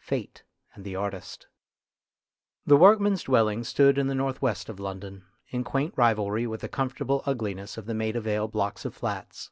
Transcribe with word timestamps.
FATE 0.00 0.42
AND 0.74 0.84
THE 0.86 0.96
ARTIST 0.96 1.48
THE 2.64 2.78
workmen's 2.78 3.24
dwellings 3.24 3.68
stood 3.68 3.98
in 3.98 4.06
the 4.06 4.14
north 4.14 4.40
west 4.40 4.70
of 4.70 4.80
London, 4.80 5.26
in 5.48 5.64
quaint 5.64 5.92
rivalry 5.98 6.46
with 6.46 6.62
the 6.62 6.68
comfortable 6.70 7.22
ugliness 7.26 7.76
of 7.76 7.84
the 7.84 7.92
Maida 7.92 8.22
Vale 8.22 8.48
blocks 8.48 8.86
of 8.86 8.94
flats. 8.94 9.50